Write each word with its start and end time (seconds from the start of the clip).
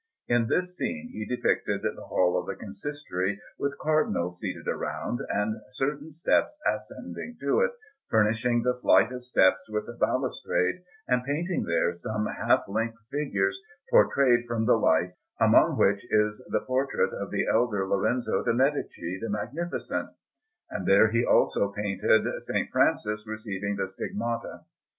In 0.27 0.47
this 0.47 0.75
scene 0.75 1.09
he 1.13 1.27
depicted 1.27 1.83
the 1.83 2.03
Hall 2.05 2.35
of 2.35 2.47
the 2.47 2.55
Consistory, 2.55 3.39
with 3.59 3.77
Cardinals 3.77 4.39
seated 4.39 4.67
around, 4.67 5.19
and 5.29 5.61
certain 5.75 6.11
steps 6.11 6.57
ascending 6.65 7.37
to 7.41 7.59
it, 7.61 7.69
furnishing 8.09 8.63
the 8.63 8.73
flight 8.81 9.11
of 9.11 9.23
steps 9.23 9.69
with 9.69 9.87
a 9.87 9.93
balustrade, 9.93 10.81
and 11.07 11.23
painting 11.23 11.65
there 11.65 11.93
some 11.93 12.25
half 12.25 12.63
length 12.67 12.97
figures 13.11 13.61
portrayed 13.91 14.47
from 14.47 14.65
the 14.65 14.73
life, 14.79 15.13
among 15.39 15.77
which 15.77 16.03
is 16.11 16.43
the 16.49 16.61
portrait 16.61 17.13
of 17.13 17.29
the 17.29 17.45
elder 17.45 17.87
Lorenzo 17.87 18.43
de' 18.43 18.55
Medici, 18.55 19.19
the 19.21 19.29
Magnificent; 19.29 20.09
and 20.71 20.87
there 20.87 21.11
he 21.11 21.23
also 21.23 21.71
painted 21.73 22.25
S. 22.25 22.49
Francis 22.71 23.27
receiving 23.27 23.75
the 23.75 23.85
Stigmata. 23.85 24.61